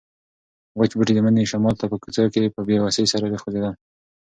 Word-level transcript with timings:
وچ 0.79 0.91
بوټي 0.97 1.13
د 1.15 1.19
مني 1.25 1.43
شمال 1.51 1.75
ته 1.81 1.85
په 1.91 1.97
کوڅه 2.03 2.21
کې 2.33 2.53
په 2.55 2.61
بې 2.67 2.77
وسۍ 2.81 3.05
سره 3.13 3.39
خوځېدل. 3.41 3.73